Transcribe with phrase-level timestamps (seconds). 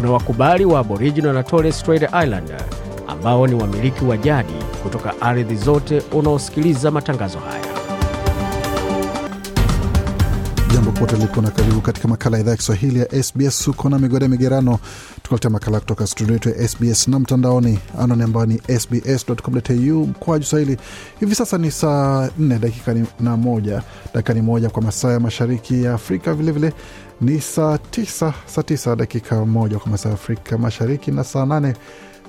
[0.00, 2.60] kuna wakubali wa aboriginal na torres strait islander
[3.08, 4.52] ambao ni wamiliki wa jadi
[4.82, 7.64] kutoka ardhi zote unaosikiliza matangazo haya.
[10.74, 13.98] Jambo pote lipo na karibu katika makala ya idhaa ya kiswahili ya sbs Uko na
[13.98, 14.78] migode migerano
[15.22, 20.76] tukuletea makala kutoka studio yetu ya sbs na mtandaoni anwani ambayo ni sbs.com.au mkoaju swahili.
[21.20, 23.82] Hivi sasa ni saa 4 dakika na moja
[24.14, 26.82] dakika ni moja kwa masaa ya mashariki ya afrika vilevile vile,
[27.20, 31.74] ni saa tisa, saa tisa dakika moja kwa masaa ya afrika mashariki na saa nane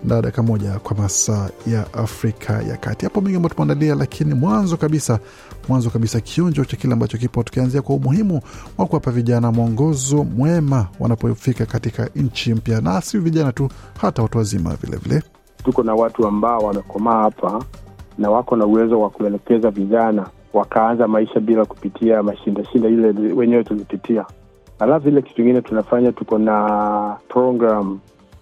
[0.04, 3.06] na dakika moja kwa masaa ya Afrika ya Kati.
[3.06, 5.20] Hapo mengi ambayo tumeandalia, lakini mwanzo kabisa,
[5.70, 8.42] mwanzo kabisa kionjo cha kile ambacho kipo, tukianzia kwa umuhimu
[8.78, 13.70] wa kuwapa vijana mwongozo mwema wanapofika katika nchi mpya, na si vijana tu,
[14.02, 15.24] hata watu wazima vilevile.
[15.64, 17.66] tuko na watu ambao wamekomaa hapa
[18.18, 24.26] na wako na uwezo wa kuelekeza vijana wakaanza maisha bila kupitia mashindashinda ile wenyewe tulipitia.
[24.82, 28.00] Alafu ile kitu ingine tunafanya, tuko na program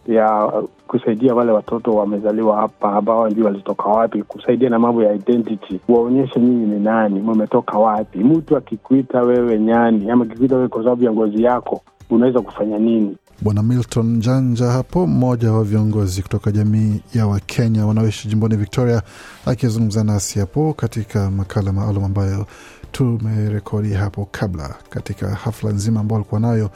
[0.08, 0.52] ya
[0.88, 6.40] kusaidia wale watoto wamezaliwa hapa ambao wajui walitoka wapi, kusaidia na mambo ya identity, waonyeshe
[6.40, 8.20] nyinyi ni nani, mmetoka wapi.
[8.20, 13.18] Mtu akikuita wewe nyani ama akikuita wewe kwa sababu ya ngozi yako, unaweza kufanya nini?
[13.42, 19.02] Bwana Milton Njanja hapo, mmoja wa viongozi kutoka jamii ya Wakenya wanaoishi jimboni Victoria,
[19.46, 22.46] akizungumza nasi hapo katika makala maalum ambayo
[22.92, 26.70] tumerekodi hapo kabla katika hafla nzima ambao walikuwa nayo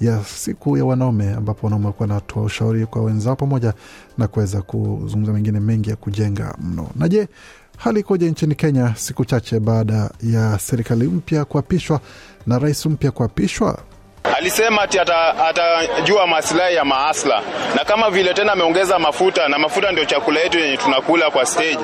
[0.00, 3.74] ya siku ya wanaume, ambapo wanaume walikuwa wanatoa ushauri kwa wenzao pamoja
[4.18, 6.90] na kuweza kuzungumza mengine mengi ya kujenga mno.
[6.96, 7.28] Na je,
[7.76, 12.00] hali ikoje nchini Kenya siku chache baada ya serikali mpya kuapishwa
[12.46, 13.78] na rais mpya kuapishwa?
[14.24, 17.42] Alisema ati atajua masilahi ya maasla,
[17.76, 21.78] na kama vile tena ameongeza mafuta, na mafuta ndio chakula yetu yenye tunakula kwa stage.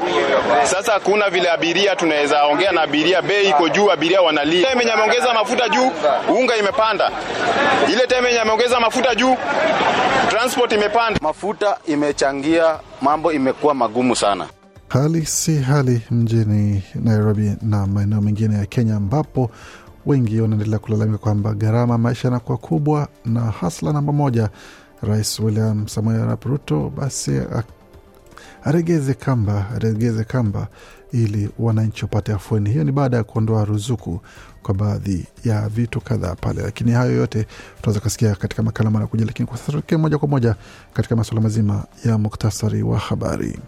[0.65, 4.69] Sasa hakuna vile abiria tunaweza ongea na abiria, bei iko juu, abiria wanalia.
[4.69, 5.91] Time yenye ameongeza mafuta juu,
[6.39, 7.11] unga imepanda.
[7.93, 9.37] Ile time yenye ameongeza mafuta juu,
[10.31, 11.19] transport imepanda.
[11.23, 14.47] mafuta imechangia mambo imekuwa magumu sana.
[14.89, 19.51] Hali si hali mjini Nairobi na maeneo mengine ya Kenya, ambapo
[20.07, 24.51] wengi wanaendelea kulalamika kwamba gharama maisha yanakuwa kubwa, na hasla namba moja,
[25.03, 27.41] Rais William Samoei Arap Ruto basi
[28.65, 30.69] aregeze kamba, aregeze kamba
[31.13, 32.71] ili wananchi wapate afueni.
[32.71, 34.21] Hiyo ni baada ya kuondoa ruzuku
[34.63, 37.47] kwa baadhi ya vitu kadhaa pale, lakini hayo yote
[37.81, 40.55] tunaweza kusikia katika makala manakuja, lakini kwa sasa tuelekee moja kwa moja
[40.95, 43.59] katika masuala mazima ya muktasari wa habari.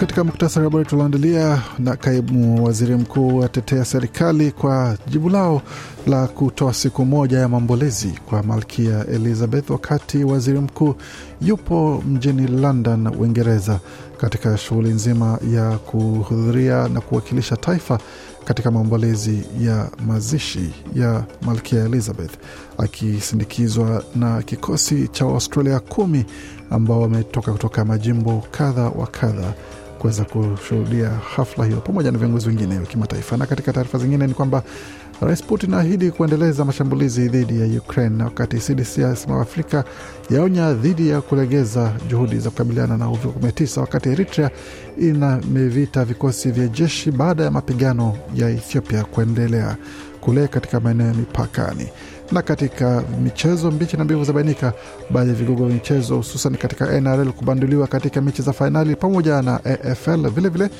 [0.00, 5.62] Katika muktasari wa habari tulioandalia, na kaimu waziri mkuu atetea serikali kwa jibu lao
[6.06, 10.94] la kutoa siku moja ya maombolezi kwa malkia Elizabeth, wakati waziri mkuu
[11.42, 13.80] yupo mjini London, Uingereza,
[14.18, 17.98] katika shughuli nzima ya kuhudhuria na kuwakilisha taifa
[18.44, 22.32] katika maombolezi ya mazishi ya malkia Elizabeth,
[22.78, 26.24] akisindikizwa na kikosi cha Waustralia kumi
[26.70, 29.54] ambao wametoka kutoka majimbo kadha wa kadha
[29.98, 33.36] kuweza kushuhudia hafla hiyo pamoja na viongozi wengine wa kimataifa.
[33.36, 34.62] Na katika taarifa zingine ni kwamba
[35.20, 39.84] Rais Putin aahidi kuendeleza mashambulizi dhidi ya Ukraine, wakati CDC yasema Afrika
[40.30, 44.50] yaonya dhidi ya kulegeza juhudi za kukabiliana na uviko 19, wakati Eritrea
[44.98, 49.76] inamevita vikosi vya jeshi baada ya mapigano ya Ethiopia kuendelea
[50.20, 51.88] kule katika maeneo ya mipakani.
[52.32, 54.72] Na katika michezo, mbichi na mbivu zabainika,
[55.10, 59.64] baadhi ya vigogo vya michezo hususan katika NRL kubanduliwa katika mechi za fainali pamoja na
[59.64, 60.70] AFL vilevile vile,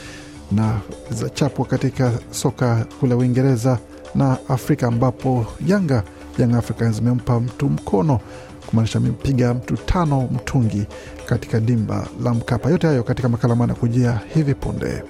[0.52, 0.80] na
[1.10, 3.78] za chapwa katika soka kule Uingereza
[4.14, 6.02] na Afrika ambapo Yanga
[6.38, 8.20] Young Africans zimempa mtu mkono
[8.66, 10.86] kumaanisha amempiga mtu tano mtungi
[11.26, 12.70] katika dimba la Mkapa.
[12.70, 15.02] Yote hayo katika makala mana kujia hivi punde.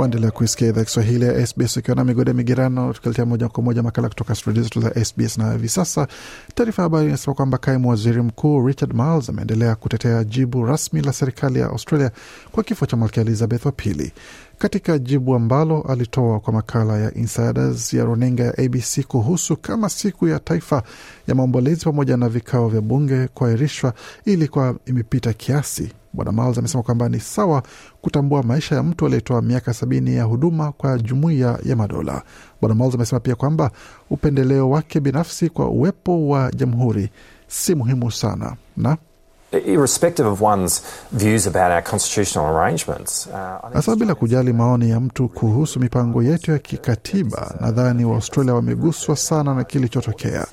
[0.00, 4.08] Waendelea kuisikia idhaa Kiswahili ya SBS ukiwa na migode migerano, tukiletea moja kwa moja makala
[4.08, 5.38] kutoka studio zetu za SBS.
[5.38, 6.08] Na hivi sasa
[6.54, 11.12] taarifa ya habari inasema kwamba kaimu waziri mkuu Richard Marles ameendelea kutetea jibu rasmi la
[11.12, 12.10] serikali ya Australia
[12.52, 14.12] kwa kifo cha malkia Elizabeth wa pili.
[14.60, 20.28] Katika jibu ambalo alitoa kwa makala ya Insiders ya runinga ya ABC kuhusu kama siku
[20.28, 20.82] ya taifa
[21.26, 25.92] ya maombolezi pamoja na vikao vya bunge kuahirishwa ilikuwa imepita kiasi.
[26.12, 27.62] Bwana Miles amesema kwamba ni sawa
[28.00, 32.22] kutambua maisha ya mtu aliyetoa miaka sabini ya huduma kwa jumuiya ya madola.
[32.60, 33.70] Bwana Miles amesema pia kwamba
[34.10, 37.10] upendeleo wake binafsi kwa uwepo wa jamhuri
[37.48, 38.96] si muhimu sana na
[39.52, 40.82] irrespective of one's
[41.12, 43.26] views about our constitutional arrangements.
[43.26, 49.16] Uh, hasa bila kujali maoni ya mtu kuhusu mipango yetu ya kikatiba, nadhani Waaustralia wameguswa
[49.16, 50.46] sana na kilichotokea.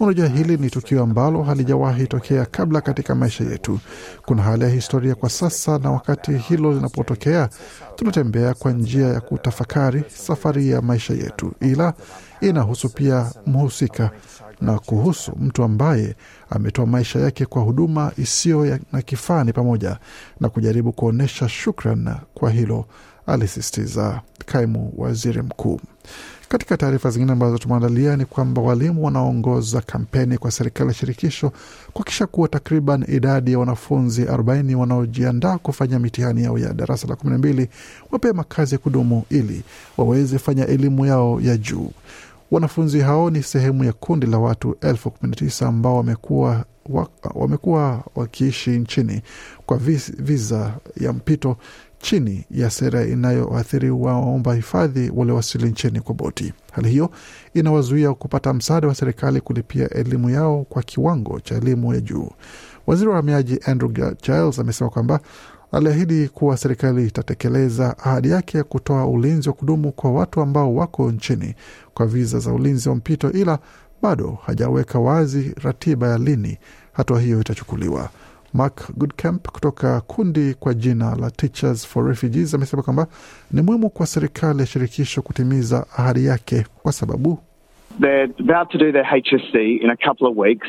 [0.00, 3.78] Unajua, hili ni tukio ambalo halijawahi tokea kabla katika maisha yetu.
[4.26, 7.48] Kuna hali ya historia kwa sasa, na wakati hilo linapotokea,
[7.96, 11.94] tunatembea kwa njia ya kutafakari safari ya maisha yetu, ila
[12.40, 14.10] inahusu pia mhusika
[14.60, 16.14] na kuhusu mtu ambaye
[16.50, 19.98] ametoa maisha yake kwa huduma isiyo na kifani, pamoja
[20.40, 22.84] na kujaribu kuonyesha shukran kwa hilo,
[23.26, 25.80] alisisitiza kaimu waziri mkuu.
[26.48, 31.52] Katika taarifa zingine ambazo tumeandalia ni kwamba walimu wanaoongoza kampeni kwa serikali ya shirikisho
[31.92, 37.68] kuhakikisha kuwa takriban idadi ya wanafunzi 40 wanaojiandaa kufanya mitihani yao ya darasa la 12
[38.10, 39.62] wapewe makazi ya kudumu ili
[39.96, 41.90] waweze fanya elimu yao ya juu.
[42.50, 47.08] Wanafunzi hao ni sehemu ya kundi la watu elfu kumi na tisa ambao wamekuwa wa,
[47.34, 49.22] wamekuwa wakiishi nchini
[49.66, 49.76] kwa
[50.18, 51.56] viza ya mpito
[51.98, 56.52] chini ya sera inayoathiri waomba hifadhi waliowasili nchini kwa boti.
[56.72, 57.10] Hali hiyo
[57.54, 62.30] inawazuia kupata msaada wa serikali kulipia elimu yao kwa kiwango cha elimu ya juu.
[62.86, 63.90] Waziri wa uhamiaji Andrew
[64.22, 65.20] Giles amesema kwamba
[65.74, 71.10] aliahidi kuwa serikali itatekeleza ahadi yake ya kutoa ulinzi wa kudumu kwa watu ambao wako
[71.12, 71.54] nchini
[71.94, 73.58] kwa viza za ulinzi wa mpito, ila
[74.02, 76.58] bado hajaweka wazi ratiba ya lini
[76.92, 78.08] hatua hiyo itachukuliwa.
[78.54, 83.06] Mark Goodcamp kutoka kundi kwa jina la Teachers for Refugees amesema kwamba
[83.52, 87.38] ni muhimu kwa serikali ya shirikisho kutimiza ahadi yake kwa sababu
[88.00, 90.66] They're about to do their HSC in a couple of weeks.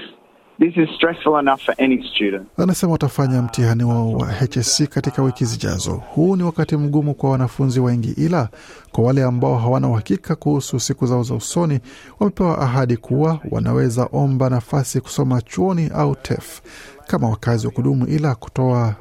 [0.59, 2.47] This is stressful enough for any student.
[2.57, 5.93] Anasema watafanya mtihani wao wa HSC katika wiki zijazo.
[5.93, 8.49] Huu ni wakati mgumu kwa wanafunzi wengi, ila
[8.91, 11.79] kwa wale ambao hawana uhakika kuhusu siku zao za usoni,
[12.19, 16.61] wamepewa ahadi kuwa wanaweza omba nafasi kusoma chuoni au TEF
[17.07, 18.95] kama wakazi wa kudumu, ila kutoa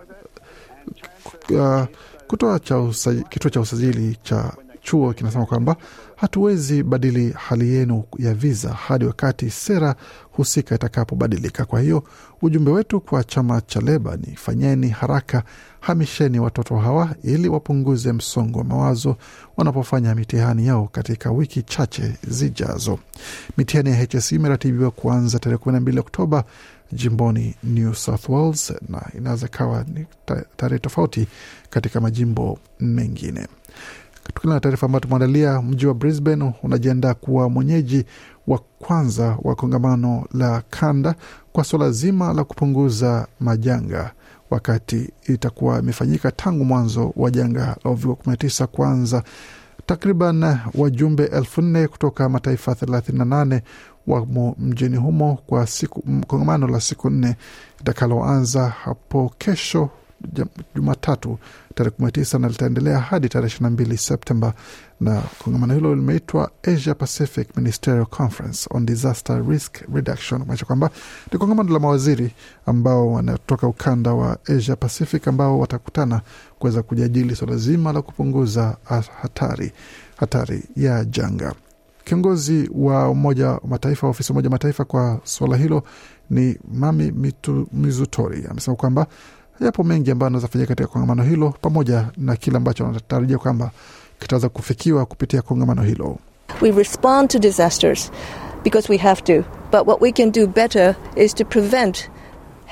[1.50, 1.82] uh,
[2.26, 2.82] kutoa cha
[3.28, 4.52] kituo cha usajili cha
[4.84, 5.76] chuo kinasema kwamba
[6.16, 9.94] hatuwezi badili hali yenu ya viza hadi wakati sera
[10.32, 11.64] husika itakapobadilika.
[11.64, 12.04] Kwa hiyo
[12.42, 15.42] ujumbe wetu kwa chama cha Leba ni fanyeni haraka,
[15.80, 19.16] hamisheni watoto hawa ili wapunguze msongo wa mawazo
[19.56, 22.98] wanapofanya mitihani yao katika wiki chache zijazo.
[23.58, 26.44] Mitihani ya HSC imeratibiwa kuanza tarehe kumi na mbili Oktoba
[26.92, 30.06] jimboni New South Wales na inaweza kawa ni
[30.56, 31.26] tarehe tofauti
[31.70, 33.46] katika majimbo mengine.
[34.24, 38.04] Tukina na taarifa ambayo tumeandalia, mji wa Brisbane unajiandaa kuwa mwenyeji
[38.46, 41.14] wa kwanza wa kongamano la kanda
[41.52, 44.12] kwa suala zima la kupunguza majanga,
[44.50, 49.22] wakati itakuwa imefanyika tangu mwanzo wa janga la uviko 19 kuanza.
[49.86, 53.60] Takriban wajumbe elfu nne kutoka mataifa 38
[54.06, 57.36] wamo mjini humo kwa siku kongamano la siku nne
[57.80, 59.90] itakaloanza hapo kesho
[60.74, 61.38] Jumatatu
[61.74, 64.54] tarehe 19 na litaendelea hadi tarehe 22 Septemba,
[65.00, 70.90] na kongamano hilo limeitwa Asia Pacific Ministerial Conference on Disaster Risk Reduction, kumaanisha kwamba
[71.32, 72.32] ni kongamano la mawaziri
[72.66, 76.20] ambao wanatoka ukanda wa Asia Pacific ambao watakutana
[76.58, 78.76] kuweza kujadili suala zima la kupunguza
[79.22, 79.72] hatari
[80.16, 81.54] hatari ya janga.
[82.04, 85.82] Kiongozi wa Umoja wa Mataifa, ofisi Umoja wa Mataifa kwa suala hilo
[86.30, 87.12] ni Mami
[87.72, 88.44] Mizutori.
[88.50, 89.06] Amesema kwamba
[89.60, 93.70] yapo mengi ambayo anaweza fanyika katika kongamano hilo pamoja na kile ambacho anatarajia kwamba
[94.18, 96.18] kitaweza kufikiwa kupitia kongamano hilo.
[96.60, 98.10] We respond to disasters
[98.64, 102.10] because we have to, but what we can do better is to prevent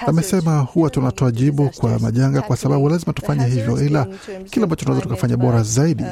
[0.06, 4.06] Amesema huwa tunatoa jibu kwa majanga kwa sababu lazima tufanye hivyo, ila
[4.50, 6.04] kile ambacho tunaweza tukafanya bora zaidi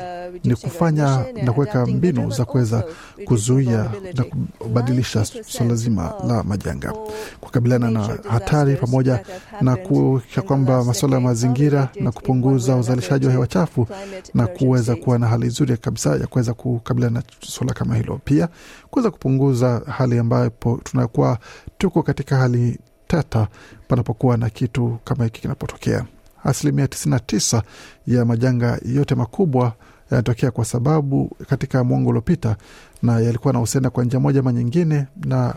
[0.44, 2.85] ni kufanya na kuweka mbinu za kuweza
[3.25, 4.25] kuzuia na
[4.59, 6.92] kubadilisha suala zima la majanga,
[7.40, 9.20] kukabiliana na hatari pamoja
[9.61, 13.87] na kuhakikisha kwamba masuala ya mazingira na kupunguza uzalishaji wa hewa chafu
[14.35, 18.49] na kuweza kuwa na hali nzuri kabisa ya kuweza kukabiliana na suala kama hilo, pia
[18.90, 21.38] kuweza kupunguza hali ambapo tunakuwa
[21.78, 22.78] tuko katika hali
[23.11, 23.49] tata
[23.88, 26.05] panapokuwa na kitu kama hiki kinapotokea.
[26.45, 27.62] Asilimia 99
[28.07, 29.73] ya majanga yote makubwa
[30.11, 32.57] yanatokea kwa sababu katika mwongo uliopita,
[33.02, 35.55] na yalikuwa nahusiana kwa njia moja ama nyingine na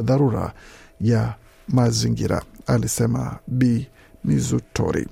[0.00, 0.52] dharura
[1.00, 1.34] ya
[1.68, 3.86] mazingira, alisema B
[4.24, 5.08] Mizutori.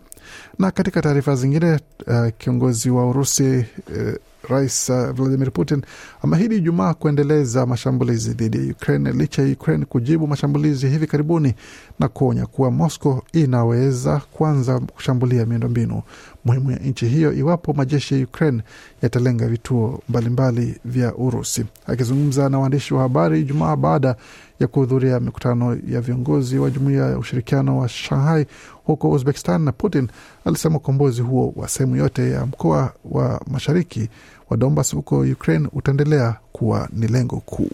[0.58, 1.72] Na katika taarifa zingine,
[2.06, 4.14] uh, kiongozi wa Urusi uh,
[4.48, 5.82] Rais uh, Vladimir Putin
[6.22, 11.54] ameahidi Ijumaa kuendeleza mashambulizi dhidi ya Ukraine licha ya Ukraine kujibu mashambulizi hivi karibuni
[12.00, 16.02] na kuonya kuwa Moscow inaweza kuanza kushambulia miundombinu
[16.44, 18.62] muhimu ya nchi hiyo iwapo majeshi ya Ukraine
[19.02, 21.64] yatalenga vituo mbalimbali vya Urusi.
[21.86, 24.16] Akizungumza na waandishi wa habari Ijumaa baada
[24.60, 28.46] ya kuhudhuria mikutano ya viongozi wa jumuiya ya ushirikiano wa Shanghai
[28.84, 30.08] huko Uzbekistan, na Putin
[30.44, 34.08] alisema ukombozi huo wa sehemu yote ya mkoa wa mashariki
[34.52, 37.70] wa Donbas huko Ukraine utaendelea kuwa ni lengo kuu.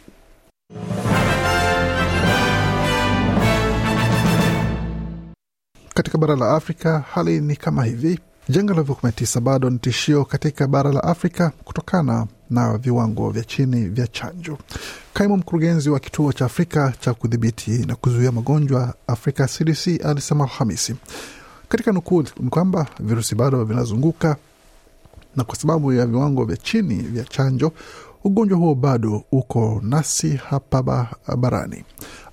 [5.95, 8.19] Katika bara la Afrika hali ni kama hivi.
[8.49, 13.89] Janga la uviko-19 bado ni tishio katika bara la Afrika kutokana na viwango vya chini
[13.89, 14.59] vya chanjo.
[15.15, 20.95] Kaimu mkurugenzi wa kituo cha Afrika cha kudhibiti na kuzuia magonjwa Afrika CDC alisema Alhamisi
[21.69, 24.37] katika nukuu ni kwamba virusi bado vinazunguka
[25.38, 27.73] na kwa sababu ya viwango vya chini vya chanjo
[28.25, 31.85] ugonjwa huo bado uko nasi hapa barani.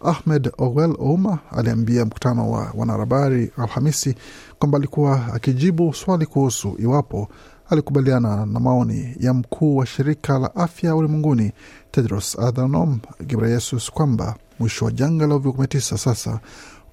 [0.02, 4.16] Ahmed Owel Ouma aliambia mkutano wa wanahabari Alhamisi
[4.60, 7.28] kwamba alikuwa akijibu swali kuhusu iwapo
[7.70, 11.52] alikubaliana na maoni ya mkuu wa shirika la afya ulimwenguni
[11.92, 16.40] Tedros Adhanom Ghebreyesus kwamba mwisho wa janga la uviko-19 sasa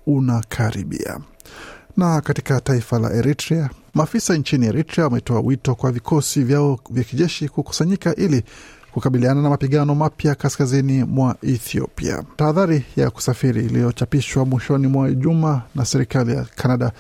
[0.07, 1.21] unakaribia.
[1.97, 7.49] Na katika taifa la Eritrea, maafisa nchini Eritrea wametoa wito kwa vikosi vyao vya kijeshi
[7.49, 8.43] kukusanyika ili
[8.93, 12.25] kukabiliana na mapigano mapya kaskazini mwa Ethiopia.
[12.37, 16.93] Tahadhari ya kusafiri iliyochapishwa mwishoni mwa juma na serikali ya Canada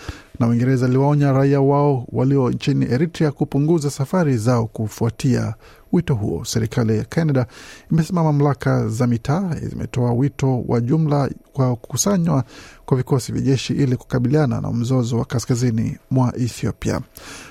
[0.42, 5.54] na Uingereza iliwaonya raia wao walio nchini Eritrea kupunguza safari zao kufuatia
[5.92, 6.44] wito huo.
[6.44, 7.46] Serikali ya Canada
[7.92, 12.44] imesema mamlaka za mitaa zimetoa wito wa jumla kwa kukusanywa
[12.86, 17.00] kwa vikosi vya jeshi ili kukabiliana na mzozo wa kaskazini mwa Ethiopia.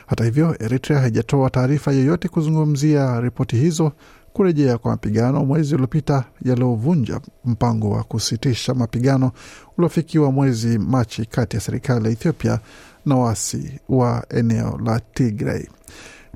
[0.07, 3.91] Hata hivyo, Eritrea haijatoa taarifa yoyote kuzungumzia ripoti hizo
[4.33, 9.31] kurejea kwa mapigano mwezi uliopita yaliyovunja mpango wa kusitisha mapigano
[9.77, 12.59] uliofikiwa mwezi Machi kati ya serikali ya Ethiopia
[13.05, 15.65] na waasi wa eneo la Tigray.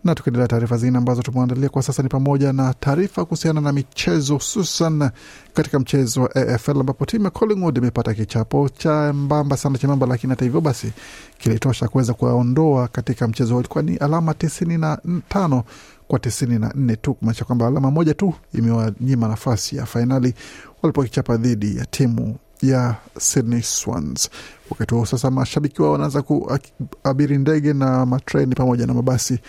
[0.03, 4.33] Na tukiendelea taarifa zingine ambazo tumeandalia kwa sasa ni pamoja na taarifa kuhusiana na michezo,
[4.33, 5.09] hususan
[5.53, 10.29] katika mchezo wa AFL ambapo timu ya Collingwood imepata kichapo cha mbamba sana chembamba, lakini
[10.31, 10.91] hata hivyo basi
[11.37, 13.59] kilitosha kuweza kuwaondoa katika mchezo huo.
[13.59, 14.97] Ilikuwa ni alama tisini na
[15.29, 15.63] tano
[16.07, 20.33] kwa tisini na nne tu, kumaanisha kwamba alama moja tu imewanyima nafasi ya fainali
[20.81, 22.35] walipokichapa dhidi ya timu
[22.69, 24.29] ya Sydney Swans.
[24.69, 29.39] Wakati huo sasa, mashabiki wao wanaanza kuabiri ndege na matreni pamoja na mabasi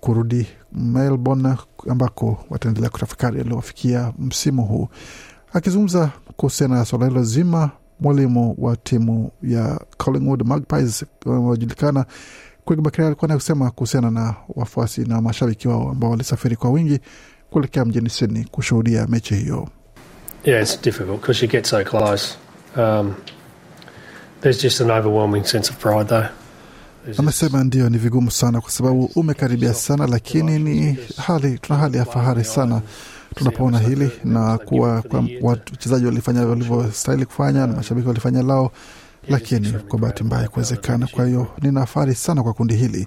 [0.00, 1.54] kurudi Melbourne
[1.88, 4.88] ambako wataendelea kutafakari yaliyowafikia msimu huu.
[5.52, 12.06] Akizungumza kuhusiana na swala hilo zima, mwalimu wa timu ya Collingwood Magpies wanaojulikana
[12.66, 17.00] Craig alikuwa na kusema kuhusiana na wafuasi na mashabiki wao ambao walisafiri kwa wingi
[17.50, 19.68] kuelekea mjini Sydney kushuhudia mechi hiyo.
[20.44, 22.34] Yeah, it's difficult because you get so close.
[22.76, 23.14] Um,
[24.40, 26.26] there's just an overwhelming sense of pride though.
[27.18, 32.04] Amesema ndio, ni vigumu sana kwa sababu umekaribia sana, lakini ni hali, tuna hali ya
[32.04, 32.80] fahari sana
[33.34, 35.02] tunapoona hili na kuwa
[35.42, 38.72] wachezaji walifanya walivyostahili kufanya na mashabiki walifanya lao,
[39.28, 41.06] lakini kwa bahati mbaya kuwezekana.
[41.06, 43.06] Kwa hiyo nina fahari sana kwa kundi hili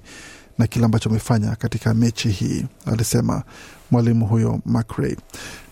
[0.58, 3.42] na kile ambacho amefanya katika mechi hii, alisema
[3.90, 5.16] mwalimu huyo McRae.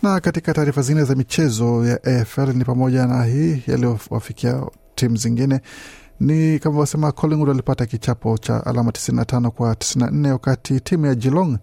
[0.02, 4.62] Na katika taarifa zingine za michezo ya AFL ni pamoja na hii yaliyowafikia
[4.94, 5.60] timu zingine
[6.20, 11.58] ni kama wasema Collingwood walipata kichapo cha alama 95 kwa 94 wakati timu ya Geelong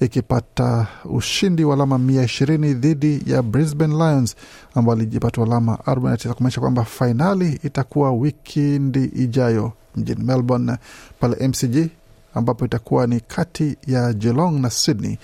[0.00, 4.36] ikipata ushindi wa alama 120 dhidi ya Brisbane Lions
[4.74, 10.76] ambao alijipata alama 49 kumaanisha kwamba fainali itakuwa wikendi ijayo mjini Melbourne
[11.20, 11.88] pale MCG
[12.34, 15.18] ambapo itakuwa ni kati ya Geelong na Sydney.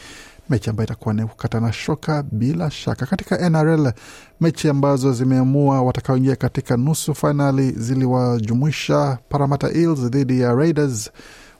[0.51, 3.07] Mechi ambayo itakuwa ni kukatana shoka bila shaka.
[3.07, 3.93] Katika NRL,
[4.41, 11.11] mechi ambazo zimeamua watakaoingia katika nusu fainali ziliwajumuisha Parramatta Eels dhidi ya Raiders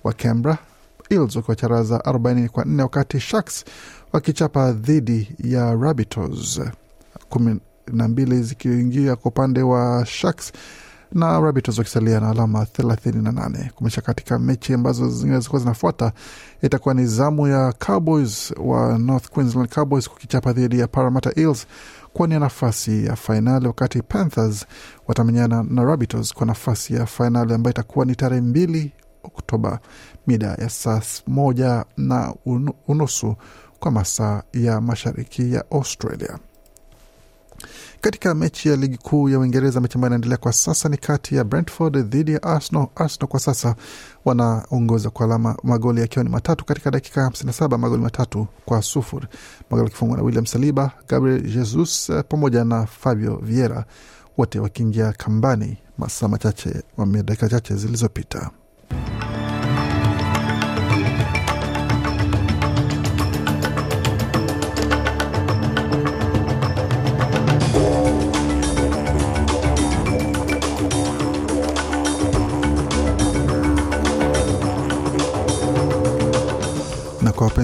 [0.05, 0.59] wa Canberra,
[1.11, 3.65] Eels wakiwacharaza 40 kwa 4, wakati Sharks
[4.13, 6.61] wakichapa dhidi ya Rabbitohs.
[7.29, 7.61] Kumi
[7.93, 10.53] na mbili zikiingia kwa upande wa Sharks
[11.13, 13.71] na Rabbitohs wakisalia na alama 38.
[13.71, 16.13] Kumesha katika mechi ambazo zingine zilikuwa zinafuata,
[16.63, 21.67] itakuwa ni zamu ya Cowboys wa North Queensland Cowboys kukichapa dhidi ya Parramatta Eels
[22.13, 24.67] kuwania nafasi ya fainali, wakati Panthers
[25.09, 28.93] watamenyana na Rabbitohs kwa nafasi ya fainali ambayo itakuwa ni tarehe mbili
[29.25, 29.79] Oktoba
[30.27, 32.35] mida ya saa moja na
[32.89, 33.37] unusu
[33.81, 36.39] kwa masaa ya mashariki ya Australia.
[38.01, 41.45] Katika mechi ya ligi kuu ya Uingereza, mechi ambayo inaendelea kwa sasa ni kati ya
[41.45, 42.87] Brentford dhidi ya Arsenal.
[42.97, 43.75] Arsenal kwa sasa
[44.25, 49.27] wanaongoza kwa alama, magoli yakiwa ni matatu katika dakika 57, magoli matatu kwa sufuri,
[49.71, 53.85] magoli yakifungwa na William Saliba, Gabriel Jesus pamoja na Fabio Vieira,
[54.39, 56.83] wote wakiingia kambani masaa machache,
[57.25, 58.51] dakika chache zilizopita.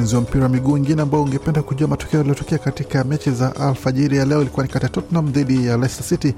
[0.02, 3.56] Kwa wapenzi wa mpira wa miguu wengine ambao ungependa kujua matokeo yaliyotokea katika mechi za
[3.56, 6.34] alfajiri ya leo ilikuwa ni kati ya Tottenham dhidi ya Leicester City.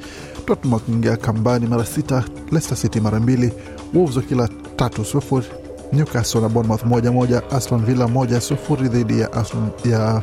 [0.46, 3.52] Tottenham wakiingia kambani mara sita, Leicester City mara mbili,
[3.94, 5.46] Wolves wakila tatu sufuri,
[5.92, 10.22] Newcastle na Bournemouth moja moja, Aston Villa moja sufuri dhidi ya, Aston, ya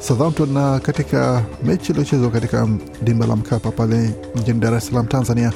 [0.00, 0.52] Southampton.
[0.52, 2.68] Na katika mechi iliyochezwa katika
[3.02, 5.52] dimba la Mkapa pale mjini Dar es Salaam, Tanzania,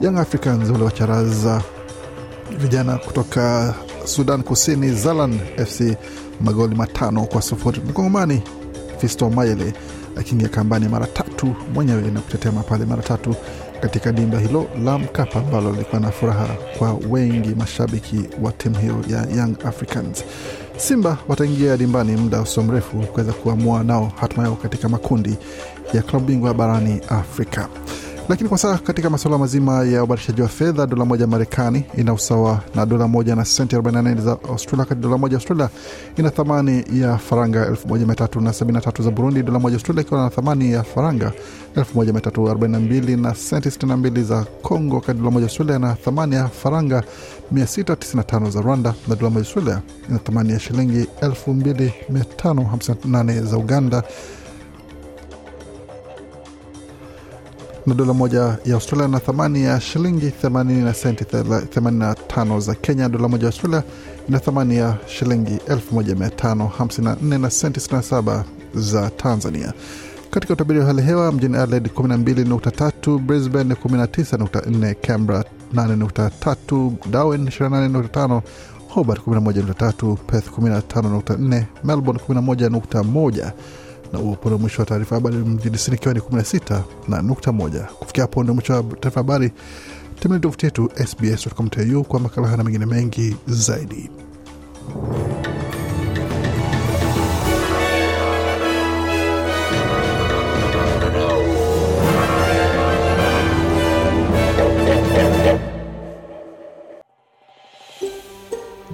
[0.00, 1.62] Young Africans waliwacharaza
[2.58, 3.74] vijana kutoka
[4.04, 5.96] Sudan Kusini, Zalan FC
[6.40, 7.80] magoli matano kwa sufuri.
[7.88, 8.42] Mkongomani
[8.98, 9.72] Fisto Mayele
[10.16, 13.34] akiingia kambani mara tatu mwenyewe na kutetema pale mara tatu
[13.80, 18.96] katika dimba hilo la Mkapa ambalo lilikuwa na furaha kwa wengi mashabiki wa timu hiyo
[19.08, 20.24] ya Young Africans.
[20.76, 25.36] Simba wataingia dimbani muda usio mrefu kuweza kuamua nao hatima yao katika makundi
[25.94, 27.68] ya klabu bingwa barani Afrika.
[28.30, 32.60] Lakini kwa sasa katika masuala mazima ya ubadilishaji wa fedha, dola moja Marekani ina usawa
[32.74, 35.68] na dola moja na senti 48 za Australia, wakati dola moja Australia
[36.16, 41.32] ina thamani ya faranga 1373 za Burundi, dola moja Australia ikiwa na thamani ya faranga
[41.76, 47.02] 1342 na senti 62 za Congo, wakati dola moja Australia ina thamani ya faranga
[47.54, 54.02] 695 za Rwanda, na dola moja Australia ina thamani ya shilingi 2558 za Uganda
[57.86, 63.08] na dola moja ya Australia na thamani ya shilingi 80 na senti 85 za Kenya.
[63.08, 63.82] Dola moja ya Australia
[64.28, 68.42] ina thamani ya shilingi 1554 na senti 67
[68.74, 69.72] za Tanzania.
[70.30, 78.40] Katika utabiri wa hali hewa mjini Adelaide 12.3, Brisbane 19.4, Canberra 8.3, Darwin 28.5,
[78.88, 83.50] Hobart 11.3, Perth 15.4, Melbourne 11.1
[84.12, 87.80] na upo mwisho wa taarifa habari mjini ikiwa ni 16 na nukta moja.
[87.80, 89.52] Kufikia hapo ndio mwisho wa taarifa habari.
[90.20, 94.10] Tembelea tovuti yetu sbs.com.au kwa makala haya na mengine mengi zaidi.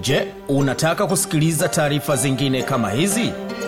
[0.00, 3.32] Je, unataka kusikiliza taarifa zingine kama hizi?